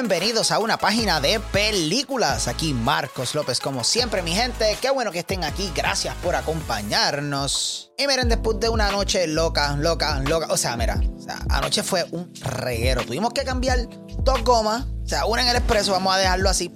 [0.00, 2.48] bienvenidos a una página de películas.
[2.48, 4.78] Aquí Marcos López, como siempre, mi gente.
[4.80, 5.70] Qué bueno que estén aquí.
[5.74, 7.92] Gracias por acompañarnos.
[7.98, 10.46] Y miren, después de una noche loca, loca, loca.
[10.48, 13.04] O sea, mira, o sea, anoche fue un reguero.
[13.04, 13.90] Tuvimos que cambiar
[14.20, 14.86] dos gomas.
[15.04, 16.72] O sea, una en el expreso, vamos a dejarlo así.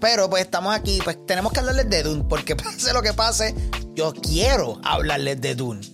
[0.00, 3.54] Pero pues estamos aquí, pues tenemos que hablarles de Dune, porque pase lo que pase,
[3.94, 5.86] yo quiero hablarles de Dune.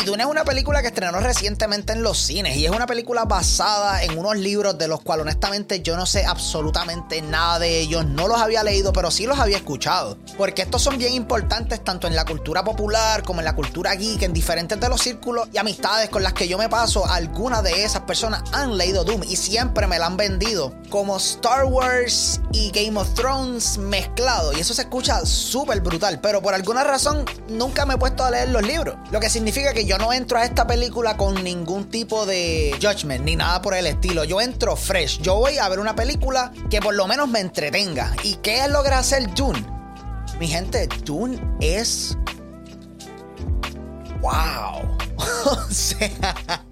[0.00, 3.26] Y Dune es una película que estrenó recientemente en los cines y es una película
[3.26, 8.06] basada en unos libros de los cuales honestamente yo no sé absolutamente nada de ellos,
[8.06, 12.06] no los había leído, pero sí los había escuchado, porque estos son bien importantes tanto
[12.06, 15.58] en la cultura popular como en la cultura geek, en diferentes de los círculos y
[15.58, 19.36] amistades con las que yo me paso, algunas de esas personas han leído Doom y
[19.36, 24.52] siempre me la han vendido como Star Wars y Game of Thrones mezclado.
[24.54, 28.30] Y eso se escucha súper brutal, pero por alguna razón nunca me he puesto a
[28.30, 31.90] leer los libros, lo que significa que yo no entro a esta película con ningún
[31.90, 34.24] tipo de judgment ni nada por el estilo.
[34.24, 35.20] Yo entro fresh.
[35.20, 38.14] Yo voy a ver una película que por lo menos me entretenga.
[38.22, 39.64] ¿Y qué logra hacer Dune?
[40.38, 42.16] Mi gente, Dune es.
[44.20, 44.96] ¡Wow!
[45.46, 46.64] o sea.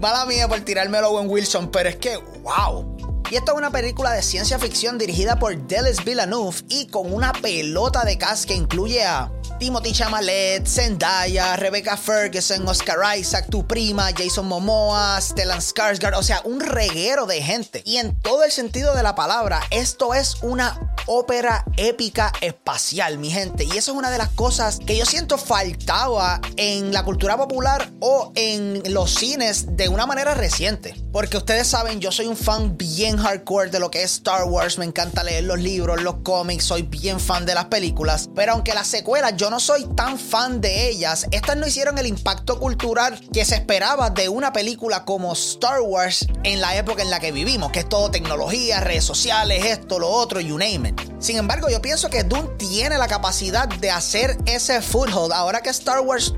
[0.00, 2.96] Mala mía por tirarme a Wilson, pero es que, wow.
[3.30, 7.32] Y esta es una película de ciencia ficción dirigida por Delis Villeneuve y con una
[7.32, 9.30] pelota de cast que incluye a
[9.60, 16.40] Timothy Chamalet, Zendaya, Rebecca Ferguson, Oscar Isaac, tu prima, Jason Momoa, Stellan Skarsgård, o sea,
[16.44, 17.82] un reguero de gente.
[17.84, 23.30] Y en todo el sentido de la palabra, esto es una ópera épica espacial, mi
[23.30, 23.64] gente.
[23.64, 27.90] Y eso es una de las cosas que yo siento faltaba en la cultura popular
[28.00, 30.94] o en los cines de una manera reciente.
[31.12, 34.78] Porque ustedes saben, yo soy un fan bien hardcore de lo que es Star Wars.
[34.78, 38.28] Me encanta leer los libros, los cómics, soy bien fan de las películas.
[38.34, 42.06] Pero aunque las secuelas yo no soy tan fan de ellas, estas no hicieron el
[42.06, 47.10] impacto cultural que se esperaba de una película como Star Wars en la época en
[47.10, 50.89] la que vivimos, que es todo tecnología, redes sociales, esto, lo otro, you name it.
[51.18, 55.70] Sin embargo, yo pienso que Dune tiene la capacidad de hacer ese foothold ahora que
[55.70, 56.34] Star Wars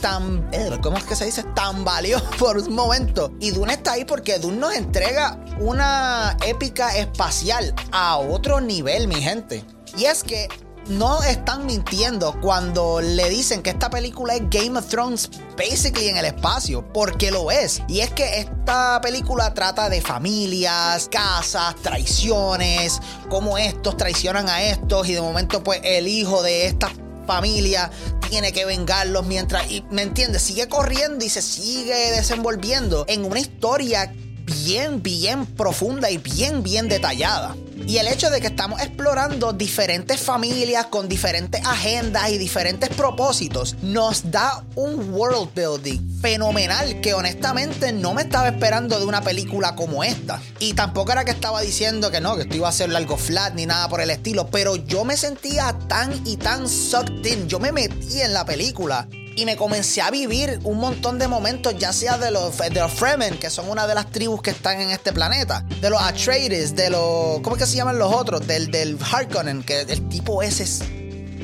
[0.00, 1.42] tan, eh, ¿cómo es que se dice?
[1.54, 3.32] Tan valió por un momento.
[3.40, 9.16] Y Dune está ahí porque Dune nos entrega una épica espacial a otro nivel, mi
[9.16, 9.64] gente.
[9.96, 10.48] Y es que
[10.88, 16.16] no están mintiendo cuando le dicen que esta película es Game of Thrones basically en
[16.16, 17.82] el espacio, porque lo es.
[17.88, 25.08] Y es que esta película trata de familias, casas, traiciones, cómo estos traicionan a estos
[25.08, 26.90] y de momento pues el hijo de esta
[27.26, 27.90] familia
[28.28, 30.42] tiene que vengarlos mientras, y, ¿me entiendes?
[30.42, 34.12] Sigue corriendo y se sigue desenvolviendo en una historia
[34.46, 37.56] bien, bien profunda y bien, bien detallada.
[37.86, 43.76] Y el hecho de que estamos explorando diferentes familias con diferentes agendas y diferentes propósitos
[43.82, 49.76] nos da un world building fenomenal que honestamente no me estaba esperando de una película
[49.76, 50.40] como esta.
[50.58, 53.54] Y tampoco era que estaba diciendo que no, que esto iba a ser algo flat
[53.54, 57.60] ni nada por el estilo, pero yo me sentía tan y tan sucked in, yo
[57.60, 59.06] me metí en la película
[59.36, 63.38] y me comencé a vivir un montón de momentos, ya sea de los, de Fremen,
[63.38, 66.90] que son una de las tribus que están en este planeta, de los Atreides, de
[66.90, 67.40] los.
[67.42, 68.46] ¿Cómo es que se llaman los otros?
[68.46, 70.82] Del, del Harkonnen, que el tipo ese es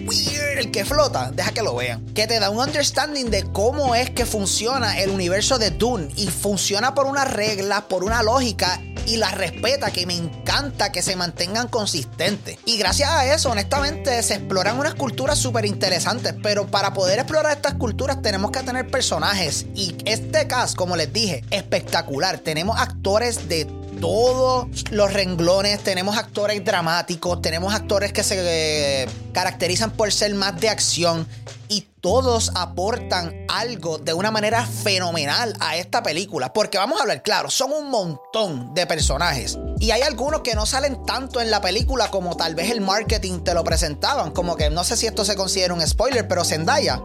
[0.06, 2.04] weird, el que flota, deja que lo vean.
[2.14, 6.28] Que te da un understanding de cómo es que funciona el universo de Dune y
[6.28, 11.16] funciona por una regla, por una lógica y la respeta, que me encanta que se
[11.16, 12.58] mantengan consistentes.
[12.64, 17.56] Y gracias a eso, honestamente, se exploran unas culturas súper interesantes, pero para poder explorar
[17.56, 19.66] estas culturas tenemos que tener personajes.
[19.74, 22.38] Y este cast, como les dije, espectacular.
[22.38, 25.82] Tenemos actores de todos los renglones.
[25.82, 31.26] Tenemos actores dramáticos, tenemos actores que se eh, caracterizan por ser más de acción
[31.68, 36.52] y todos aportan algo de una manera fenomenal a esta película.
[36.52, 39.58] Porque vamos a hablar claro, son un montón de personajes.
[39.78, 43.40] Y hay algunos que no salen tanto en la película como tal vez el marketing
[43.40, 44.32] te lo presentaban.
[44.32, 47.00] Como que no sé si esto se considera un spoiler, pero Zendaya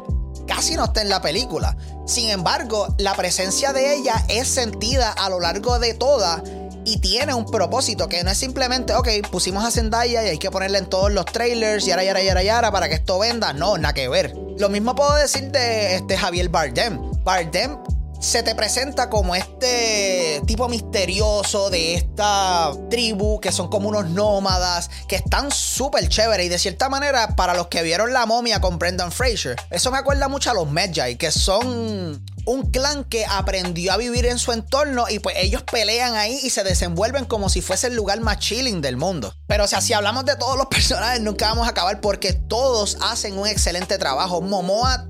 [0.48, 1.78] casi no está en la película.
[2.06, 6.44] Sin embargo, la presencia de ella es sentida a lo largo de toda
[6.88, 10.50] y tiene un propósito que no es simplemente, ok, pusimos a Zendaya y hay que
[10.50, 13.52] ponerle en todos los trailers y ahora, y ahora, y ahora, para que esto venda.
[13.52, 14.34] No, nada que ver.
[14.58, 16.98] Lo mismo puedo decir de este Javier Bardem.
[17.26, 17.78] Bardem
[18.20, 24.90] se te presenta como este tipo misterioso de esta tribu que son como unos nómadas
[25.08, 28.80] que están súper chéveres y de cierta manera para los que vieron la momia con
[28.80, 33.92] Brendan Fraser eso me acuerda mucho a los Medjay que son un clan que aprendió
[33.92, 37.62] a vivir en su entorno y pues ellos pelean ahí y se desenvuelven como si
[37.62, 39.36] fuese el lugar más chilling del mundo.
[39.48, 42.98] Pero o sea, si hablamos de todos los personajes nunca vamos a acabar porque todos
[43.02, 44.42] hacen un excelente trabajo.
[44.42, 45.06] Momoa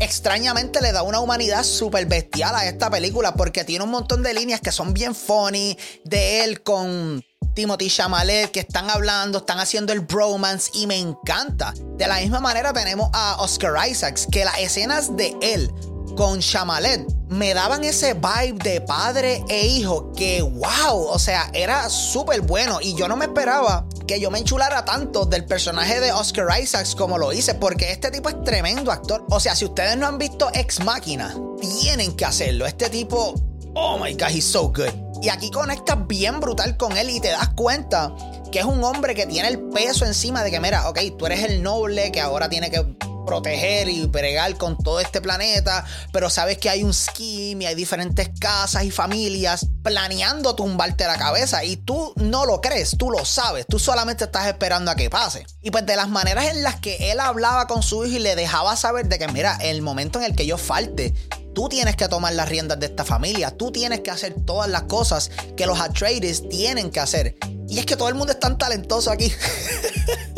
[0.00, 4.34] extrañamente le da una humanidad súper bestial a esta película porque tiene un montón de
[4.34, 7.22] líneas que son bien funny de él con
[7.54, 11.74] Timothy Chamalet, que están hablando, están haciendo el bromance y me encanta.
[11.96, 15.70] De la misma manera tenemos a Oscar Isaacs, que las escenas de él
[16.16, 21.88] con Chamalet me daban ese vibe de padre e hijo que wow, o sea, era
[21.88, 26.12] súper bueno y yo no me esperaba que yo me enchulara tanto del personaje de
[26.12, 29.24] Oscar Isaacs como lo hice, porque este tipo es tremendo actor.
[29.30, 32.66] O sea, si ustedes no han visto Ex Máquina, tienen que hacerlo.
[32.66, 33.34] Este tipo,
[33.74, 34.92] oh my god, he's so good.
[35.22, 38.12] Y aquí conectas bien brutal con él y te das cuenta
[38.50, 41.44] que es un hombre que tiene el peso encima de que, mira, ok, tú eres
[41.44, 42.84] el noble que ahora tiene que
[43.24, 47.74] proteger y bregar con todo este planeta, pero sabes que hay un scheme y hay
[47.74, 53.24] diferentes casas y familias planeando tumbarte la cabeza y tú no lo crees, tú lo
[53.24, 55.46] sabes, tú solamente estás esperando a que pase.
[55.60, 58.36] Y pues de las maneras en las que él hablaba con su hijo y le
[58.36, 61.14] dejaba saber de que mira, el momento en el que yo falte,
[61.54, 63.50] Tú tienes que tomar las riendas de esta familia.
[63.50, 67.36] Tú tienes que hacer todas las cosas que los Atreides tienen que hacer.
[67.68, 69.30] Y es que todo el mundo es tan talentoso aquí.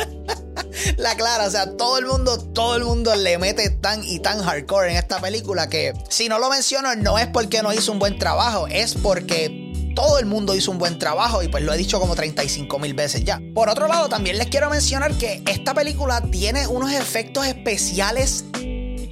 [1.05, 4.43] la clara, o sea, todo el mundo, todo el mundo le mete tan y tan
[4.43, 7.99] hardcore en esta película que si no lo menciono no es porque no hizo un
[7.99, 11.77] buen trabajo, es porque todo el mundo hizo un buen trabajo y pues lo he
[11.77, 13.39] dicho como 35 mil veces ya.
[13.55, 18.47] Por otro lado, también les quiero mencionar que esta película tiene unos efectos especiales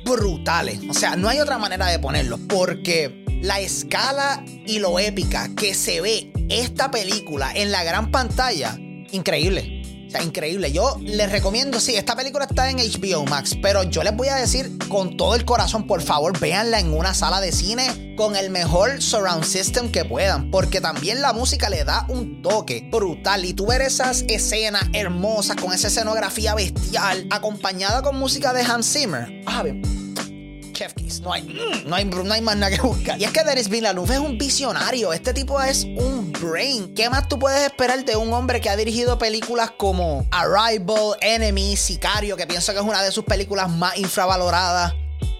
[0.02, 0.80] brutales.
[0.88, 2.38] O sea, no hay otra manera de ponerlo.
[2.48, 8.78] Porque la escala y lo épica que se ve esta película en la gran pantalla,
[9.10, 9.81] increíble
[10.20, 10.72] increíble.
[10.72, 14.34] Yo les recomiendo, sí, esta película está en HBO Max, pero yo les voy a
[14.34, 18.50] decir con todo el corazón, por favor, véanla en una sala de cine con el
[18.50, 23.44] mejor surround system que puedan, porque también la música le da un toque brutal.
[23.44, 28.92] Y tú ver esas escenas hermosas con esa escenografía bestial, acompañada con música de Hans
[28.92, 29.42] Zimmer.
[29.46, 30.01] Ah, bien
[31.22, 33.20] no hay, mm, no hay, no hay más nada que buscar.
[33.20, 35.12] Y es que Denis Villeneuve es un visionario.
[35.12, 36.94] Este tipo es un brain.
[36.94, 41.76] ¿Qué más tú puedes esperar de un hombre que ha dirigido películas como Arrival, Enemy,
[41.76, 44.94] Sicario, que pienso que es una de sus películas más infravaloradas?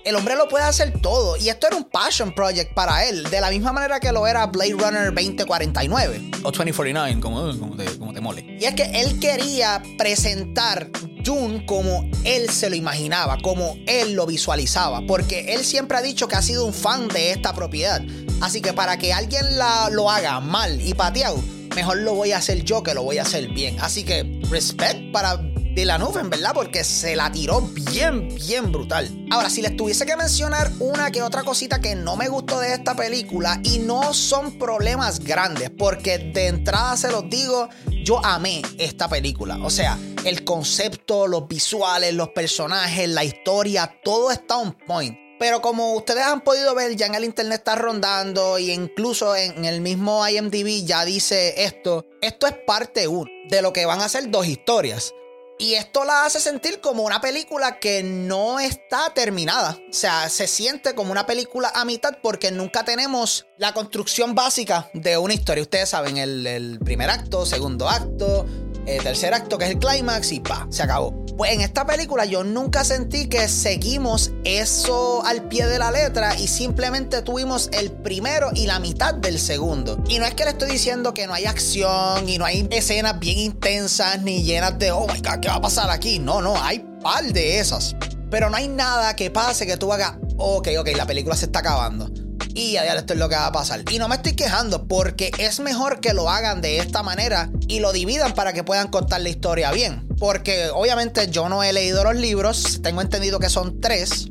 [0.05, 1.37] El hombre lo puede hacer todo.
[1.37, 3.23] Y esto era un passion project para él.
[3.25, 6.31] De la misma manera que lo era Blade Runner 2049.
[6.43, 8.57] O 2049, como, como, te, como te mole.
[8.61, 10.91] Y es que él quería presentar
[11.25, 15.03] June como él se lo imaginaba, como él lo visualizaba.
[15.07, 18.03] Porque él siempre ha dicho que ha sido un fan de esta propiedad.
[18.41, 21.41] Así que para que alguien la, lo haga mal y pateado,
[21.77, 23.79] mejor lo voy a hacer yo que lo voy a hacer bien.
[23.79, 26.53] Así que respect para de la nube, ¿verdad?
[26.55, 29.09] Porque se la tiró bien, bien brutal.
[29.31, 32.75] Ahora, si les tuviese que mencionar una que otra cosita que no me gustó de
[32.75, 37.69] esta película, y no son problemas grandes, porque de entrada se los digo,
[38.05, 39.59] yo amé esta película.
[39.63, 45.17] O sea, el concepto, los visuales, los personajes, la historia, todo está on point.
[45.39, 49.65] Pero como ustedes han podido ver, ya en el internet está rondando y incluso en
[49.65, 52.07] el mismo IMDb ya dice esto.
[52.21, 55.13] Esto es parte 1 de lo que van a ser dos historias.
[55.59, 59.79] Y esto la hace sentir como una película que no está terminada.
[59.89, 64.91] O sea, se siente como una película a mitad porque nunca tenemos la construcción básica
[64.93, 65.63] de una historia.
[65.63, 70.33] Ustedes saben, el, primer acto, segundo acto, el eh, tercer acto que es el clímax
[70.33, 71.13] y pa, se acabó.
[71.37, 76.39] Pues en esta película yo nunca sentí que seguimos eso al pie de la letra
[76.39, 80.03] y simplemente tuvimos el primero y la mitad del segundo.
[80.09, 83.19] Y no es que le estoy diciendo que no hay acción y no hay escenas
[83.19, 86.19] bien intensas ni llenas de, oh my god, ¿qué va a pasar aquí?
[86.19, 87.97] No, no, hay par de esas.
[88.31, 91.61] Pero no hay nada que pase que tú hagas, ok, ok, la película se está
[91.61, 92.22] acabando
[92.55, 93.83] y ya, esto es lo que va a pasar.
[93.91, 97.81] Y no me estoy quejando porque es mejor que lo hagan de esta manera y
[97.81, 100.07] lo dividan para que puedan contar la historia bien.
[100.19, 104.27] Porque obviamente yo no he leído los libros, tengo entendido que son tres.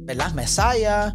[0.00, 0.32] ¿Verdad?
[0.32, 1.14] Messiah.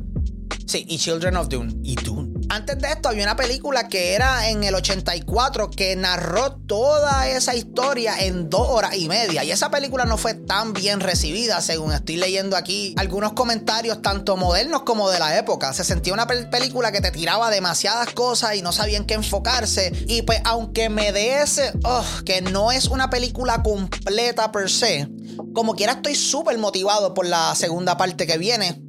[0.66, 1.76] Sí, y Children of Dune.
[1.84, 2.29] Y Dune.
[2.52, 7.54] Antes de esto había una película que era en el 84 que narró toda esa
[7.54, 9.44] historia en dos horas y media.
[9.44, 14.36] Y esa película no fue tan bien recibida, según estoy leyendo aquí algunos comentarios, tanto
[14.36, 15.74] modernos como de la época.
[15.74, 19.92] Se sentía una película que te tiraba demasiadas cosas y no sabía en qué enfocarse.
[20.08, 25.08] Y pues, aunque me dé ese, oh, que no es una película completa per se,
[25.54, 28.82] como quiera estoy súper motivado por la segunda parte que viene.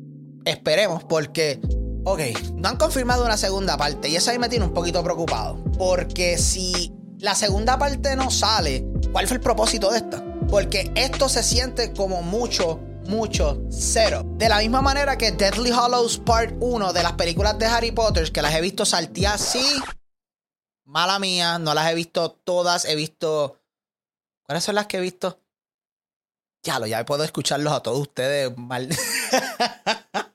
[0.46, 1.60] Esperemos, porque
[2.04, 2.20] Ok,
[2.54, 5.62] no han confirmado una segunda parte y eso ahí me tiene un poquito preocupado.
[5.76, 10.24] Porque si la segunda parte no sale, ¿cuál fue el propósito de esta?
[10.48, 14.22] Porque esto se siente como mucho, mucho cero.
[14.36, 18.32] De la misma manera que Deadly Hollows Part 1 de las películas de Harry Potter,
[18.32, 19.64] que las he visto saltear así.
[20.84, 23.58] Mala mía, no las he visto todas, he visto...
[24.42, 25.38] ¿Cuáles son las que he visto?
[26.62, 28.88] Ya lo, ya puedo escucharlos a todos ustedes mal.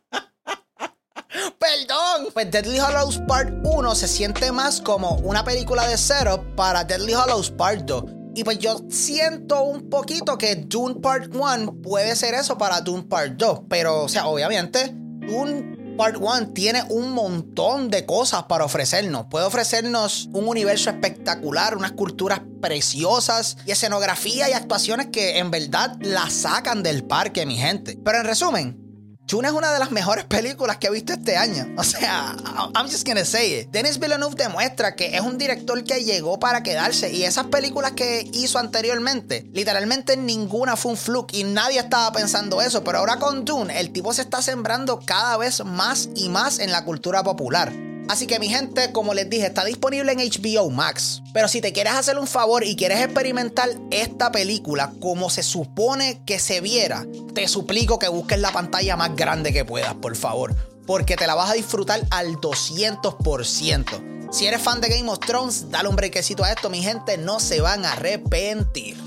[2.35, 7.13] Pues Deadly Hollows Part 1 se siente más como una película de setup para Deadly
[7.13, 8.03] Hollows Part 2.
[8.35, 13.03] Y pues yo siento un poquito que Dune Part 1 puede ser eso para Dune
[13.03, 13.61] Part 2.
[13.69, 19.27] Pero, o sea, obviamente, Dune Part 1 tiene un montón de cosas para ofrecernos.
[19.29, 25.95] Puede ofrecernos un universo espectacular, unas culturas preciosas y escenografía y actuaciones que en verdad
[26.01, 27.97] la sacan del parque, mi gente.
[28.03, 28.84] Pero en resumen,
[29.27, 31.65] Chuna es una de las mejores películas que he visto este año.
[31.77, 32.35] O sea,
[32.75, 33.69] I'm just gonna say it.
[33.71, 38.29] Denis Villeneuve demuestra que es un director que llegó para quedarse y esas películas que
[38.33, 42.83] hizo anteriormente, literalmente ninguna fue un fluke y nadie estaba pensando eso.
[42.83, 46.71] Pero ahora con Dune, el tipo se está sembrando cada vez más y más en
[46.71, 47.73] la cultura popular.
[48.07, 51.23] Así que mi gente, como les dije, está disponible en HBO Max.
[51.33, 56.21] Pero si te quieres hacer un favor y quieres experimentar esta película como se supone
[56.25, 60.55] que se viera, te suplico que busques la pantalla más grande que puedas, por favor.
[60.85, 64.31] Porque te la vas a disfrutar al 200%.
[64.31, 67.39] Si eres fan de Game of Thrones, dale un brequecito a esto, mi gente, no
[67.39, 68.97] se van a arrepentir.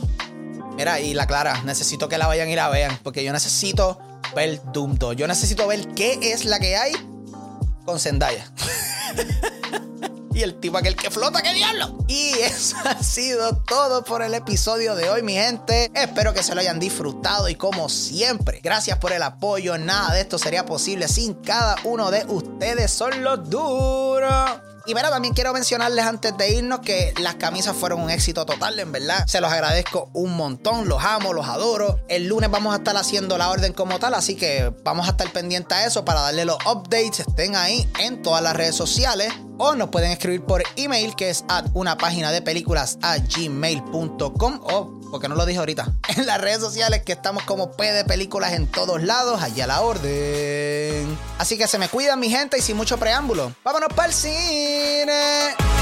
[0.76, 3.98] Mira, y la Clara, necesito que la vayan y la vean, porque yo necesito
[4.34, 5.16] ver Doom 2.
[5.16, 6.92] Yo necesito ver qué es la que hay
[7.88, 8.44] con Zendaya.
[10.34, 11.96] y el tipo aquel que flota, ¡qué diablo!
[12.06, 15.90] Y eso ha sido todo por el episodio de hoy, mi gente.
[15.94, 19.78] Espero que se lo hayan disfrutado y como siempre, gracias por el apoyo.
[19.78, 22.90] Nada de esto sería posible sin cada uno de ustedes.
[22.90, 24.67] Son los duros.
[24.88, 28.80] Y mira, también quiero mencionarles antes de irnos que las camisas fueron un éxito total,
[28.80, 29.26] en verdad.
[29.26, 32.00] Se los agradezco un montón, los amo, los adoro.
[32.08, 35.30] El lunes vamos a estar haciendo la orden como tal, así que vamos a estar
[35.30, 37.20] pendientes a eso para darle los updates.
[37.20, 41.44] Estén ahí en todas las redes sociales o nos pueden escribir por email que es
[41.48, 46.40] a una página de películas a gmail.com o porque no lo dije ahorita, en las
[46.40, 51.18] redes sociales que estamos como P de películas en todos lados, allá la orden.
[51.38, 53.52] Así que se me cuidan mi gente y sin mucho preámbulo.
[53.64, 55.77] Vámonos para el cine.